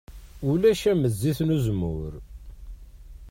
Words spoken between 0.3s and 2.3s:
Ulac am zzit n uzemmur.